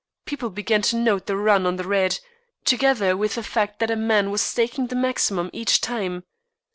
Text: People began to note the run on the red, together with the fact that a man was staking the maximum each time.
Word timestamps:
People 0.25 0.49
began 0.49 0.81
to 0.81 0.95
note 0.95 1.27
the 1.27 1.37
run 1.37 1.67
on 1.67 1.75
the 1.75 1.83
red, 1.87 2.17
together 2.65 3.15
with 3.15 3.35
the 3.35 3.43
fact 3.43 3.77
that 3.77 3.91
a 3.91 3.95
man 3.95 4.31
was 4.31 4.41
staking 4.41 4.87
the 4.87 4.95
maximum 4.95 5.51
each 5.53 5.79
time. 5.79 6.23